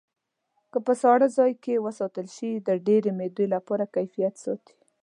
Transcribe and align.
که 0.71 0.77
په 0.85 0.93
ساړه 1.01 1.27
ځای 1.37 1.51
کې 1.63 1.83
وساتل 1.85 2.27
شي 2.35 2.51
د 2.57 2.69
ډېرې 2.87 3.11
مودې 3.19 3.45
لپاره 3.55 3.91
کیفیت 3.95 4.33
ساتي. 4.43 4.75